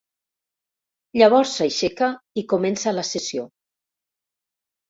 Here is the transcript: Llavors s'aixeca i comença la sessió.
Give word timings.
Llavors 1.21 1.53
s'aixeca 1.59 2.09
i 2.43 2.47
comença 2.55 2.97
la 2.99 3.07
sessió. 3.13 3.47